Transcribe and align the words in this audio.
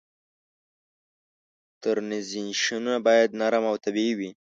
ترنزیشنونه 1.81 2.95
باید 3.05 3.29
نرم 3.39 3.63
او 3.71 3.75
طبیعي 3.83 4.13
وي. 4.17 4.29